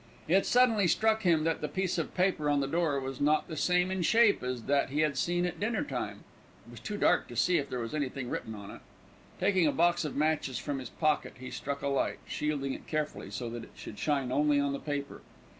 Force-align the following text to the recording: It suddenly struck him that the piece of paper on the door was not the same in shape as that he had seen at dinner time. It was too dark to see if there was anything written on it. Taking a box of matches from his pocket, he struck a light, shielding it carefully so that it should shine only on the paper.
It 0.27 0.47
suddenly 0.47 0.87
struck 0.87 1.21
him 1.21 1.43
that 1.43 1.61
the 1.61 1.67
piece 1.67 1.99
of 1.99 2.15
paper 2.15 2.49
on 2.49 2.59
the 2.59 2.65
door 2.65 2.99
was 2.99 3.21
not 3.21 3.47
the 3.47 3.55
same 3.55 3.91
in 3.91 4.01
shape 4.01 4.41
as 4.41 4.63
that 4.63 4.89
he 4.89 5.01
had 5.01 5.15
seen 5.15 5.45
at 5.45 5.59
dinner 5.59 5.83
time. 5.83 6.23
It 6.67 6.71
was 6.71 6.79
too 6.79 6.97
dark 6.97 7.27
to 7.27 7.35
see 7.35 7.59
if 7.59 7.69
there 7.69 7.77
was 7.77 7.93
anything 7.93 8.27
written 8.27 8.55
on 8.55 8.71
it. 8.71 8.81
Taking 9.39 9.67
a 9.67 9.71
box 9.71 10.03
of 10.03 10.15
matches 10.15 10.57
from 10.57 10.79
his 10.79 10.89
pocket, 10.89 11.35
he 11.39 11.51
struck 11.51 11.83
a 11.83 11.87
light, 11.87 12.17
shielding 12.27 12.73
it 12.73 12.87
carefully 12.87 13.29
so 13.29 13.47
that 13.51 13.63
it 13.65 13.71
should 13.75 13.99
shine 13.99 14.31
only 14.31 14.59
on 14.59 14.73
the 14.73 14.79
paper. 14.79 15.21